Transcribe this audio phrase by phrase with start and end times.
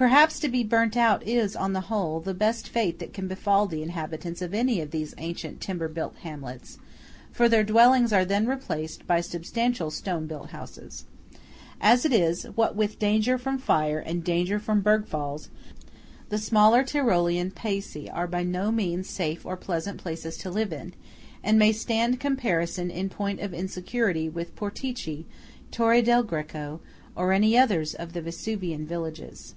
[0.00, 3.66] Perhaps to be burnt out is, on the whole, the best fate that can befall
[3.66, 6.78] the inhabitants of any of these ancient timber built hamlets;
[7.30, 11.04] for their dwellings are then replaced by substantial stone built houses.
[11.82, 15.50] As it is, what with danger from fire and danger from bergfalls,
[16.30, 20.94] the smaller Tyrolean "paesi" are by no means safe or pleasant places to live in,
[21.44, 25.26] and may stand comparison in point of insecurity with Portici,
[25.70, 26.80] Torre del Greco,
[27.14, 29.54] or any others of the Vesuvian villages.